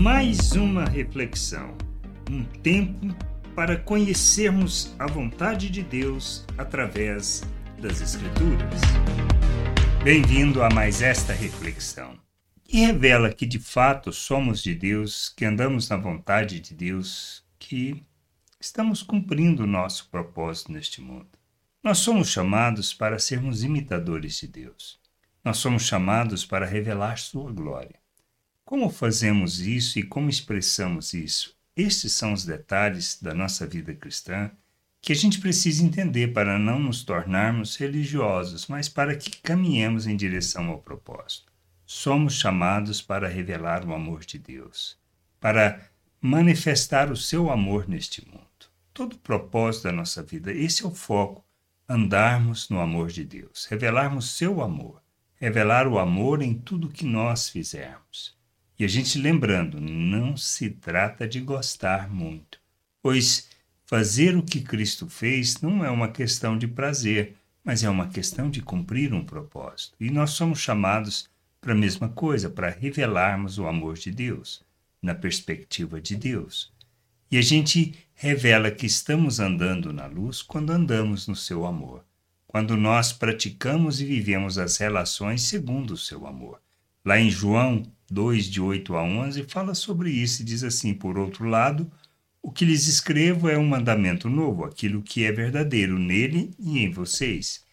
Mais 0.00 0.52
uma 0.52 0.86
reflexão, 0.86 1.76
um 2.30 2.42
tempo 2.42 3.14
para 3.54 3.76
conhecermos 3.76 4.94
a 4.98 5.06
vontade 5.06 5.68
de 5.68 5.82
Deus 5.82 6.46
através 6.56 7.42
das 7.78 8.00
Escrituras. 8.00 8.80
Bem-vindo 10.02 10.62
a 10.62 10.70
mais 10.70 11.02
esta 11.02 11.34
reflexão, 11.34 12.18
que 12.64 12.78
revela 12.78 13.30
que 13.30 13.44
de 13.44 13.58
fato 13.58 14.10
somos 14.10 14.62
de 14.62 14.74
Deus, 14.74 15.28
que 15.36 15.44
andamos 15.44 15.90
na 15.90 15.98
vontade 15.98 16.60
de 16.60 16.72
Deus, 16.72 17.44
que 17.58 18.02
estamos 18.58 19.02
cumprindo 19.02 19.64
o 19.64 19.66
nosso 19.66 20.08
propósito 20.08 20.72
neste 20.72 21.02
mundo. 21.02 21.28
Nós 21.84 21.98
somos 21.98 22.30
chamados 22.30 22.94
para 22.94 23.18
sermos 23.18 23.62
imitadores 23.62 24.38
de 24.40 24.48
Deus. 24.48 24.98
Nós 25.44 25.58
somos 25.58 25.82
chamados 25.82 26.46
para 26.46 26.64
revelar 26.64 27.18
Sua 27.18 27.52
glória. 27.52 27.99
Como 28.70 28.88
fazemos 28.88 29.58
isso 29.58 29.98
e 29.98 30.02
como 30.04 30.30
expressamos 30.30 31.12
isso? 31.12 31.56
Estes 31.76 32.12
são 32.12 32.32
os 32.32 32.44
detalhes 32.44 33.18
da 33.20 33.34
nossa 33.34 33.66
vida 33.66 33.92
cristã 33.92 34.48
que 35.02 35.12
a 35.12 35.16
gente 35.16 35.40
precisa 35.40 35.82
entender 35.82 36.28
para 36.28 36.56
não 36.56 36.78
nos 36.78 37.02
tornarmos 37.02 37.74
religiosos, 37.74 38.68
mas 38.68 38.88
para 38.88 39.16
que 39.16 39.38
caminhemos 39.42 40.06
em 40.06 40.14
direção 40.14 40.68
ao 40.68 40.78
propósito. 40.78 41.52
Somos 41.84 42.34
chamados 42.34 43.02
para 43.02 43.26
revelar 43.26 43.84
o 43.84 43.92
amor 43.92 44.24
de 44.24 44.38
Deus, 44.38 44.96
para 45.40 45.90
manifestar 46.20 47.10
o 47.10 47.16
seu 47.16 47.50
amor 47.50 47.88
neste 47.88 48.24
mundo. 48.24 48.46
Todo 48.94 49.14
o 49.14 49.18
propósito 49.18 49.82
da 49.82 49.92
nossa 49.92 50.22
vida, 50.22 50.52
esse 50.52 50.84
é 50.84 50.86
o 50.86 50.94
foco, 50.94 51.44
andarmos 51.88 52.68
no 52.68 52.78
amor 52.78 53.08
de 53.08 53.24
Deus, 53.24 53.66
revelarmos 53.68 54.30
seu 54.36 54.62
amor, 54.62 55.02
revelar 55.34 55.88
o 55.88 55.98
amor 55.98 56.40
em 56.40 56.54
tudo 56.54 56.88
que 56.88 57.04
nós 57.04 57.48
fizermos. 57.48 58.38
E 58.80 58.84
a 58.84 58.88
gente 58.88 59.18
lembrando, 59.18 59.78
não 59.78 60.38
se 60.38 60.70
trata 60.70 61.28
de 61.28 61.38
gostar 61.38 62.08
muito, 62.08 62.58
pois 63.02 63.46
fazer 63.84 64.34
o 64.34 64.42
que 64.42 64.62
Cristo 64.62 65.06
fez 65.06 65.60
não 65.60 65.84
é 65.84 65.90
uma 65.90 66.08
questão 66.08 66.56
de 66.56 66.66
prazer, 66.66 67.36
mas 67.62 67.84
é 67.84 67.90
uma 67.90 68.08
questão 68.08 68.48
de 68.48 68.62
cumprir 68.62 69.12
um 69.12 69.22
propósito. 69.22 69.94
E 70.00 70.10
nós 70.10 70.30
somos 70.30 70.60
chamados 70.60 71.28
para 71.60 71.74
a 71.74 71.76
mesma 71.76 72.08
coisa, 72.08 72.48
para 72.48 72.70
revelarmos 72.70 73.58
o 73.58 73.66
amor 73.66 73.98
de 73.98 74.10
Deus, 74.10 74.62
na 75.02 75.14
perspectiva 75.14 76.00
de 76.00 76.16
Deus. 76.16 76.72
E 77.30 77.36
a 77.36 77.42
gente 77.42 77.94
revela 78.14 78.70
que 78.70 78.86
estamos 78.86 79.40
andando 79.40 79.92
na 79.92 80.06
luz 80.06 80.40
quando 80.40 80.70
andamos 80.70 81.28
no 81.28 81.36
seu 81.36 81.66
amor 81.66 82.02
quando 82.46 82.76
nós 82.76 83.12
praticamos 83.12 84.00
e 84.00 84.04
vivemos 84.04 84.58
as 84.58 84.76
relações 84.76 85.42
segundo 85.42 85.92
o 85.92 85.96
seu 85.96 86.26
amor. 86.26 86.60
Lá 87.04 87.18
em 87.18 87.30
João 87.30 87.82
2, 88.10 88.46
de 88.46 88.60
8 88.60 88.94
a 88.96 89.02
11, 89.02 89.44
fala 89.44 89.74
sobre 89.74 90.10
isso 90.10 90.42
e 90.42 90.44
diz 90.44 90.62
assim: 90.62 90.92
Por 90.92 91.18
outro 91.18 91.46
lado, 91.46 91.90
o 92.42 92.50
que 92.50 92.64
lhes 92.64 92.86
escrevo 92.86 93.48
é 93.48 93.56
um 93.56 93.66
mandamento 93.66 94.28
novo, 94.28 94.64
aquilo 94.64 95.02
que 95.02 95.24
é 95.24 95.32
verdadeiro 95.32 95.98
nele 95.98 96.52
e 96.58 96.78
em 96.78 96.90
vocês. 96.90 97.64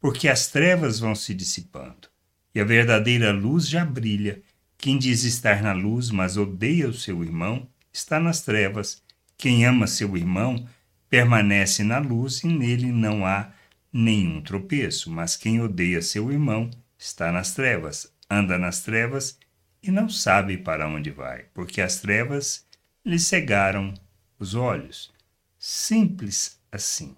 Porque 0.00 0.28
as 0.28 0.48
trevas 0.48 0.98
vão 0.98 1.14
se 1.14 1.34
dissipando, 1.34 2.08
e 2.54 2.60
a 2.60 2.64
verdadeira 2.64 3.32
luz 3.32 3.68
já 3.68 3.84
brilha. 3.84 4.42
Quem 4.76 4.96
diz 4.96 5.24
estar 5.24 5.62
na 5.62 5.72
luz, 5.72 6.10
mas 6.10 6.36
odeia 6.36 6.88
o 6.88 6.94
seu 6.94 7.24
irmão, 7.24 7.68
está 7.92 8.20
nas 8.20 8.42
trevas. 8.42 9.02
Quem 9.36 9.64
ama 9.66 9.86
seu 9.86 10.16
irmão, 10.16 10.68
permanece 11.08 11.82
na 11.82 11.98
luz 11.98 12.44
e 12.44 12.46
nele 12.46 12.92
não 12.92 13.26
há 13.26 13.50
nenhum 13.92 14.40
tropeço, 14.40 15.10
mas 15.10 15.36
quem 15.36 15.60
odeia 15.60 16.02
seu 16.02 16.30
irmão 16.30 16.70
está 16.98 17.32
nas 17.32 17.54
trevas, 17.54 18.12
anda 18.30 18.58
nas 18.58 18.82
trevas 18.82 19.38
e 19.82 19.90
não 19.90 20.08
sabe 20.08 20.58
para 20.58 20.88
onde 20.88 21.10
vai, 21.10 21.46
porque 21.54 21.80
as 21.80 22.00
trevas 22.00 22.66
lhe 23.04 23.18
cegaram 23.18 23.94
os 24.38 24.54
olhos. 24.54 25.12
Simples 25.58 26.60
assim. 26.70 27.16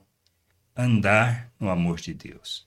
Andar 0.77 1.53
no 1.59 1.69
amor 1.69 2.01
de 2.01 2.15
Deus. 2.15 2.67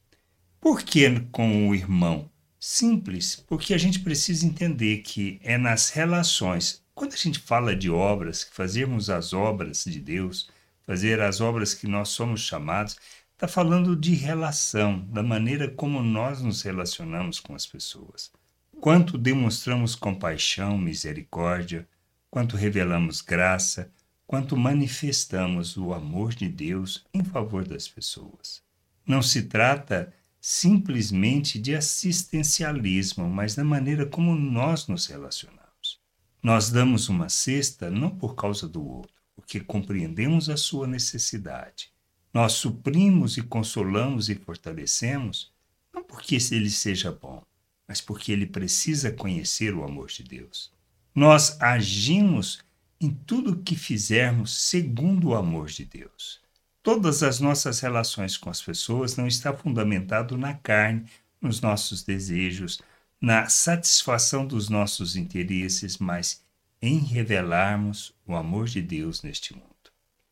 Por 0.60 0.82
que 0.82 1.20
com 1.32 1.68
o 1.68 1.76
irmão? 1.76 2.30
Simples, 2.60 3.36
porque 3.48 3.74
a 3.74 3.78
gente 3.78 4.00
precisa 4.00 4.46
entender 4.46 5.00
que 5.00 5.40
é 5.44 5.58
nas 5.58 5.90
relações. 5.90 6.82
Quando 6.96 7.14
a 7.14 7.18
gente 7.18 7.40
fala 7.40 7.76
de 7.76 7.90
obras, 7.90 8.44
que 8.44 8.56
fazermos 8.56 9.10
as 9.10 9.34
obras 9.34 9.84
de 9.84 10.00
Deus, 10.00 10.50
fazer 10.86 11.20
as 11.20 11.42
obras 11.42 11.74
que 11.74 11.88
nós 11.88 12.10
somos 12.10 12.42
chamados, 12.42 12.96
Está 13.36 13.48
falando 13.48 13.96
de 13.96 14.14
relação, 14.14 15.00
da 15.12 15.22
maneira 15.22 15.68
como 15.68 16.02
nós 16.02 16.42
nos 16.42 16.62
relacionamos 16.62 17.40
com 17.40 17.56
as 17.56 17.66
pessoas. 17.66 18.32
Quanto 18.80 19.18
demonstramos 19.18 19.96
compaixão, 19.96 20.78
misericórdia, 20.78 21.88
quanto 22.30 22.56
revelamos 22.56 23.22
graça, 23.22 23.92
quanto 24.26 24.56
manifestamos 24.56 25.76
o 25.76 25.94
amor 25.94 26.34
de 26.34 26.48
Deus 26.48 27.06
em 27.14 27.24
favor 27.24 27.68
das 27.68 27.88
pessoas. 27.88 28.62
Não 29.06 29.22
se 29.22 29.44
trata 29.44 30.14
simplesmente 30.40 31.60
de 31.60 31.76
assistencialismo, 31.76 33.28
mas 33.28 33.56
da 33.56 33.64
maneira 33.64 34.06
como 34.06 34.36
nós 34.36 34.88
nos 34.88 35.08
relacionamos. 35.08 36.00
Nós 36.42 36.70
damos 36.70 37.10
uma 37.10 37.30
cesta 37.30 37.90
não 37.90 38.12
por 38.12 38.36
causa 38.36 38.70
do 38.70 38.86
outro, 38.86 39.22
porque 39.36 39.60
compreendemos 39.60 40.50
a 40.50 40.56
sua 40.56 40.88
necessidade 40.88 41.93
nós 42.34 42.54
suprimos 42.54 43.38
e 43.38 43.42
consolamos 43.44 44.28
e 44.28 44.36
fortalecemos, 44.36 45.52
não 45.94 46.04
porque 46.04 46.36
ele 46.52 46.70
seja 46.70 47.12
bom, 47.12 47.44
mas 47.88 48.02
porque 48.02 48.32
ele 48.32 48.48
precisa 48.48 49.12
conhecer 49.12 49.76
o 49.76 49.84
amor 49.84 50.08
de 50.08 50.24
Deus. 50.24 50.72
Nós 51.14 51.62
agimos 51.62 52.64
em 53.00 53.12
tudo 53.12 53.52
o 53.52 53.64
que 53.64 53.76
fizermos 53.76 54.58
segundo 54.58 55.30
o 55.30 55.36
amor 55.36 55.68
de 55.68 55.86
Deus. 55.86 56.42
Todas 56.82 57.22
as 57.22 57.40
nossas 57.40 57.80
relações 57.80 58.36
com 58.36 58.50
as 58.50 58.62
pessoas 58.62 59.16
não 59.16 59.28
estão 59.28 59.56
fundamentado 59.56 60.38
na 60.38 60.54
carne, 60.54 61.06
nos 61.40 61.62
nossos 61.62 62.02
desejos, 62.02 62.82
na 63.22 63.48
satisfação 63.48 64.46
dos 64.46 64.70
nossos 64.70 65.16
interesses, 65.16 65.98
mas 65.98 66.44
em 66.82 66.98
revelarmos 66.98 68.14
o 68.26 68.36
amor 68.36 68.66
de 68.66 68.82
Deus 68.82 69.22
neste 69.22 69.54
mundo. 69.54 69.68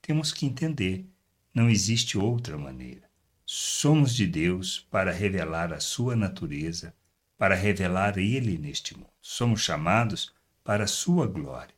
Temos 0.02 0.34
que 0.34 0.46
entender 0.46 1.06
não 1.54 1.70
existe 1.70 2.18
outra 2.18 2.58
maneira. 2.58 3.10
Somos 3.46 4.16
de 4.16 4.26
Deus 4.26 4.88
para 4.90 5.12
revelar 5.12 5.74
a 5.74 5.80
sua 5.80 6.16
natureza, 6.16 6.94
para 7.38 7.56
revelar 7.56 8.18
Ele 8.18 8.58
neste 8.58 8.96
mundo. 8.96 9.10
Somos 9.22 9.62
chamados 9.62 10.34
para 10.64 10.86
a 10.86 10.88
sua 10.88 11.28
glória, 11.28 11.76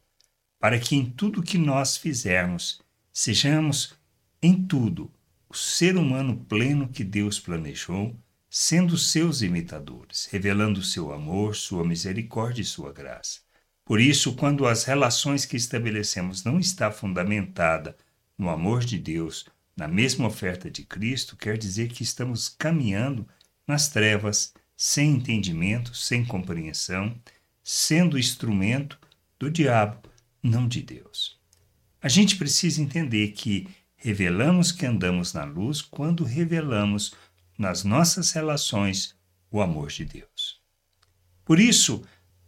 para 0.59 0.79
que 0.79 0.95
em 0.95 1.05
tudo 1.05 1.41
que 1.41 1.57
nós 1.57 1.97
fizermos, 1.97 2.81
sejamos 3.11 3.95
em 4.41 4.61
tudo 4.61 5.11
o 5.49 5.55
ser 5.55 5.97
humano 5.97 6.37
pleno 6.47 6.87
que 6.87 7.03
Deus 7.03 7.39
planejou, 7.39 8.15
sendo 8.49 8.97
seus 8.97 9.41
imitadores, 9.41 10.27
revelando 10.31 10.83
seu 10.83 11.11
amor, 11.11 11.55
sua 11.55 11.83
misericórdia 11.83 12.61
e 12.61 12.65
sua 12.65 12.93
graça. 12.93 13.39
Por 13.85 13.99
isso, 13.99 14.35
quando 14.35 14.67
as 14.67 14.83
relações 14.83 15.45
que 15.45 15.57
estabelecemos 15.57 16.43
não 16.43 16.59
está 16.59 16.91
fundamentada 16.91 17.97
no 18.37 18.49
amor 18.49 18.83
de 18.83 18.97
Deus, 18.97 19.45
na 19.75 19.87
mesma 19.87 20.27
oferta 20.27 20.69
de 20.69 20.83
Cristo, 20.83 21.35
quer 21.35 21.57
dizer 21.57 21.89
que 21.89 22.03
estamos 22.03 22.49
caminhando 22.49 23.27
nas 23.67 23.89
trevas, 23.89 24.53
sem 24.75 25.11
entendimento, 25.11 25.95
sem 25.95 26.25
compreensão, 26.25 27.15
sendo 27.63 28.19
instrumento 28.19 28.99
do 29.39 29.49
diabo, 29.49 30.09
não 30.41 30.67
de 30.67 30.81
Deus. 30.81 31.39
A 32.01 32.09
gente 32.09 32.35
precisa 32.35 32.81
entender 32.81 33.29
que 33.29 33.67
revelamos 33.95 34.71
que 34.71 34.85
andamos 34.85 35.33
na 35.33 35.45
luz 35.45 35.81
quando 35.81 36.25
revelamos 36.25 37.13
nas 37.57 37.83
nossas 37.83 38.31
relações 38.31 39.15
o 39.49 39.61
amor 39.61 39.89
de 39.89 40.03
Deus. 40.03 40.61
Por 41.45 41.59
isso, 41.59 42.03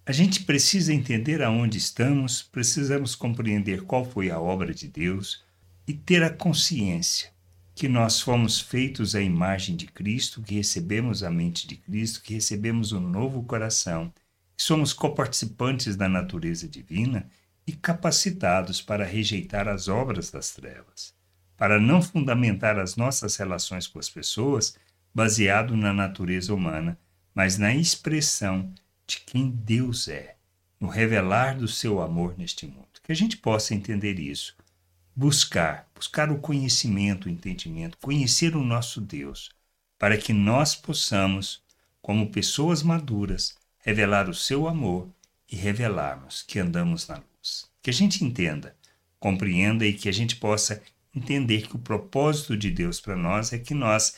a 0.05 0.11
gente 0.11 0.43
precisa 0.43 0.93
entender 0.93 1.41
aonde 1.41 1.77
estamos, 1.77 2.43
precisamos 2.43 3.15
compreender 3.15 3.83
qual 3.83 4.03
foi 4.03 4.29
a 4.29 4.39
obra 4.39 4.73
de 4.73 4.87
Deus, 4.87 5.44
e 5.87 5.93
ter 5.93 6.23
a 6.23 6.29
consciência 6.29 7.35
que 7.75 7.89
nós 7.89 8.21
fomos 8.21 8.61
feitos 8.61 9.15
à 9.15 9.21
imagem 9.21 9.75
de 9.75 9.85
Cristo, 9.85 10.41
que 10.41 10.55
recebemos 10.55 11.23
a 11.23 11.29
mente 11.29 11.67
de 11.67 11.75
Cristo, 11.75 12.21
que 12.21 12.33
recebemos 12.33 12.93
um 12.93 13.01
novo 13.01 13.43
coração, 13.43 14.13
que 14.55 14.63
somos 14.63 14.93
coparticipantes 14.93 15.97
da 15.97 16.07
natureza 16.07 16.69
divina 16.69 17.29
e 17.67 17.73
capacitados 17.73 18.81
para 18.81 19.03
rejeitar 19.03 19.67
as 19.67 19.89
obras 19.89 20.31
das 20.31 20.51
trevas, 20.51 21.13
para 21.57 21.77
não 21.77 22.01
fundamentar 22.01 22.79
as 22.79 22.95
nossas 22.95 23.35
relações 23.35 23.87
com 23.87 23.99
as 23.99 24.09
pessoas 24.09 24.77
baseado 25.13 25.75
na 25.75 25.91
natureza 25.91 26.53
humana, 26.53 26.97
mas 27.33 27.57
na 27.57 27.75
expressão 27.75 28.73
de 29.05 29.19
quem 29.19 29.49
Deus 29.49 30.07
é, 30.07 30.35
no 30.79 30.87
revelar 30.87 31.57
do 31.57 31.67
seu 31.67 32.01
amor 32.01 32.35
neste 32.37 32.65
mundo. 32.65 32.87
Que 33.03 33.11
a 33.11 33.15
gente 33.15 33.37
possa 33.37 33.75
entender 33.75 34.17
isso 34.17 34.55
buscar, 35.15 35.89
buscar 35.95 36.29
o 36.29 36.39
conhecimento, 36.39 37.27
o 37.27 37.29
entendimento, 37.29 37.97
conhecer 37.99 38.55
o 38.55 38.63
nosso 38.63 38.99
Deus, 38.99 39.49
para 39.97 40.17
que 40.17 40.33
nós 40.33 40.75
possamos, 40.75 41.63
como 42.01 42.29
pessoas 42.29 42.83
maduras, 42.83 43.55
revelar 43.77 44.29
o 44.29 44.33
seu 44.33 44.67
amor 44.67 45.07
e 45.49 45.55
revelarmos 45.55 46.41
que 46.41 46.59
andamos 46.59 47.07
na 47.07 47.15
luz. 47.15 47.69
Que 47.81 47.89
a 47.89 47.93
gente 47.93 48.25
entenda, 48.25 48.75
compreenda 49.19 49.85
e 49.85 49.93
que 49.93 50.09
a 50.09 50.11
gente 50.11 50.35
possa 50.35 50.81
entender 51.15 51.67
que 51.67 51.75
o 51.75 51.79
propósito 51.79 52.57
de 52.57 52.69
Deus 52.69 52.99
para 52.99 53.15
nós 53.15 53.53
é 53.53 53.57
que 53.57 53.73
nós 53.73 54.15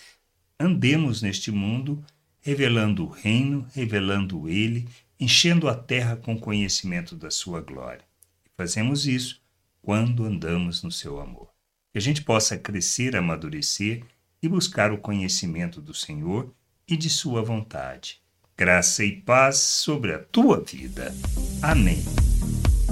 andemos 0.59 1.21
neste 1.21 1.51
mundo 1.51 2.03
revelando 2.41 3.05
o 3.05 3.09
reino, 3.09 3.67
revelando 3.73 4.49
ele, 4.49 4.87
enchendo 5.19 5.67
a 5.67 5.75
terra 5.75 6.15
com 6.15 6.39
conhecimento 6.39 7.15
da 7.15 7.29
sua 7.29 7.61
glória. 7.61 8.03
E 8.45 8.49
fazemos 8.55 9.05
isso 9.05 9.41
quando 9.87 10.25
andamos 10.25 10.83
no 10.83 10.91
seu 10.91 11.17
amor. 11.17 11.47
Que 11.93 11.97
a 11.97 12.01
gente 12.01 12.21
possa 12.21 12.57
crescer, 12.57 13.15
amadurecer 13.15 14.03
e 14.43 14.49
buscar 14.49 14.91
o 14.91 14.97
conhecimento 14.97 15.79
do 15.79 15.93
Senhor 15.93 16.53
e 16.85 16.97
de 16.97 17.09
sua 17.09 17.41
vontade. 17.41 18.19
Graça 18.57 19.05
e 19.05 19.13
paz 19.13 19.55
sobre 19.59 20.11
a 20.13 20.19
tua 20.19 20.59
vida. 20.59 21.15
Amém. 21.61 22.03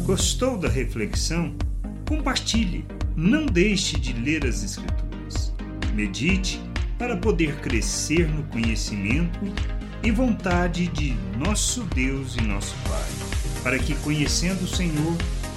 Gostou 0.06 0.58
da 0.58 0.70
reflexão? 0.70 1.54
Compartilhe. 2.08 2.86
Não 3.14 3.46
deixe 3.46 4.00
de 4.00 4.14
ler 4.14 4.46
as 4.46 4.64
Escrituras. 4.64 5.54
Medite 5.94 6.62
para 6.98 7.18
poder 7.18 7.60
crescer 7.60 8.26
no 8.26 8.46
conhecimento 8.46 9.42
e 10.02 10.12
vontade 10.12 10.88
de 10.88 11.14
nosso 11.38 11.84
Deus 11.94 12.38
e 12.38 12.42
nosso 12.42 12.74
Pai, 12.88 13.62
para 13.64 13.78
que, 13.78 13.96
conhecendo 13.96 14.64
o 14.64 14.68
Senhor, 14.68 15.18